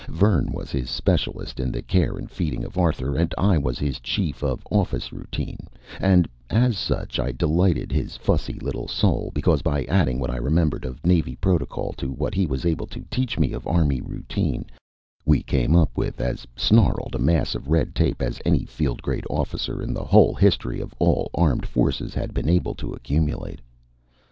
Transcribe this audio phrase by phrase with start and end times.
[0.09, 3.99] Vern was his specialist in the care and feeding of Arthur and I was his
[3.99, 5.67] chief of office routine
[5.99, 10.85] and, as such, I delighted his fussy little soul, because by adding what I remembered
[10.85, 14.65] of Navy protocol to what he was able to teach me of Army routine,
[15.23, 19.27] we came up with as snarled a mass of red tape as any field grade
[19.29, 23.61] officer in the whole history of all armed forces had been able to accumulate.